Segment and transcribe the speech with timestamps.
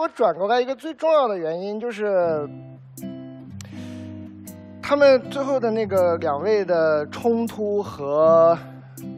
[0.00, 2.48] 我转过来一个最重要的原因就是，
[4.82, 8.56] 他们最后的那个两位的冲突和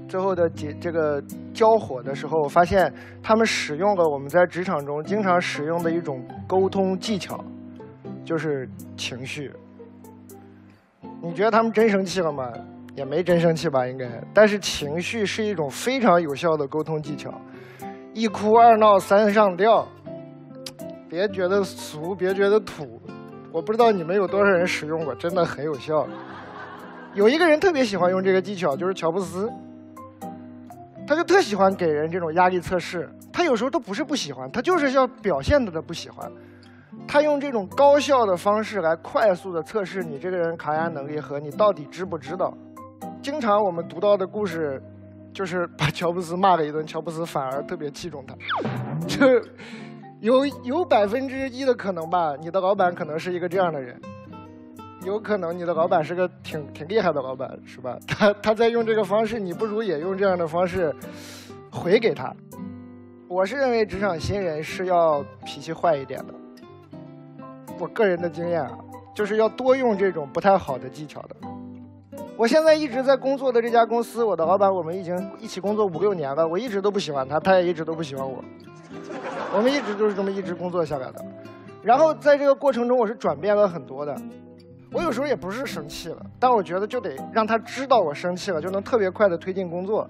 [0.09, 1.23] 最后的结这个
[1.55, 2.93] 交火的时候，我发现
[3.23, 7.39] 他们使用了我们在职场中经常使用的一种沟通技巧，
[8.25, 9.53] 就是情绪。
[11.23, 12.51] 你觉得他们真生气了吗？
[12.97, 14.05] 也没真生气吧，应该。
[14.35, 17.33] 但是情绪是一种非常有效的沟通技巧，
[18.13, 19.87] 一哭二闹三上吊。
[21.13, 22.99] 别觉得俗，别觉得土，
[23.53, 26.09] 我不知道你们有多少人使用过，真的很有效。
[27.13, 29.47] 有一个人特别喜欢用这个技巧，就是乔布斯。
[31.07, 36.33] 他就特喜欢给人这种压力测试，他有时候都不是不喜欢，他就是要表现他的不喜欢。
[37.07, 42.57] 他用这种高效的方式来快速的测试你这个人抗压能力和你到底知不知道。
[43.21, 44.83] 经常我们读到的故事，
[45.35, 48.35] 就是把乔布斯骂了一顿，乔布斯反而特别器重他，
[49.07, 49.27] 就。
[50.23, 54.01] 有有百分之一的可能吧，你的老板可能是一个这样的人，
[55.05, 57.99] 有可能你的老板是个挺挺厉害的老板，是吧？
[58.07, 60.95] 他他在用这个方式，你不如也用这样的方式
[61.73, 62.33] 回给他。
[63.27, 66.35] 我是认为职场新人是要脾气坏一点的，
[67.81, 68.79] 我个人的经验啊，
[69.17, 71.35] 就是要多用这种不太好的技巧的。
[72.37, 78.39] 我现在一直在工作的这家公司，我的老板我们已经一起工作五六年了，我一直都不喜欢他，他也一直都不喜欢我。
[79.55, 81.25] 我们一直都是这么一直工作下来的，
[81.83, 84.17] 然后在这个过程中，我是转变了很多的。
[84.91, 90.09] 我有时候也不是生气了，但我觉得就得让他知道我生气了，就能特别快的推进工作。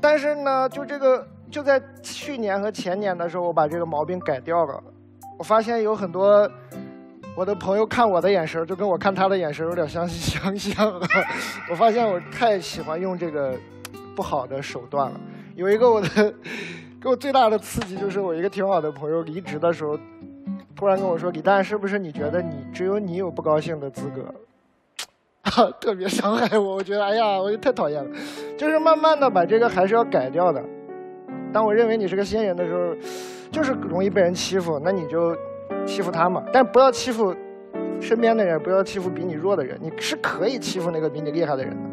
[0.00, 4.82] 但是呢，就这个就在去年和前年的时候，我把这个毛病改掉了。
[5.38, 6.50] 我发现有很多
[7.36, 11.00] 我的朋友看我的眼神，就跟我看他的眼神有点相 相像。
[11.70, 13.54] 我发现我太喜欢用这个
[14.14, 15.20] 不好的手段了。
[15.54, 16.34] 有一个我的。
[17.06, 19.96] 给我最大的刺激就是我一个挺好的朋友离职的时候，
[20.74, 24.24] 突然跟我说：“李诞，是不是你觉得你只有你有不高兴的资格？”
[25.80, 28.10] 特别伤害我，我觉得哎呀，我就太讨厌了。
[28.58, 30.60] 就是慢慢的把这个还是要改掉的。
[31.52, 32.92] 当我认为你是个新人的时候，
[33.52, 35.32] 就是容易被人欺负，那你就
[35.86, 36.42] 欺负他嘛。
[36.52, 37.32] 但不要欺负
[38.00, 39.78] 身边的人，不要欺负比你弱的人。
[39.80, 41.88] 你是可以欺负那个比你厉害的人的。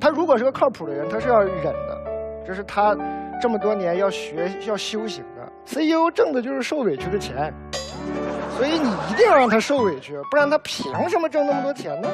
[0.00, 2.00] 他如果是个靠谱的人，他是要忍的，
[2.46, 2.96] 这是他。
[3.40, 7.52] 这么多年要学要修行的 CEO 挣的就是受委屈的钱，
[8.56, 12.08] 所以你一定要让他受委屈，不然他凭什么挣那么多钱呢？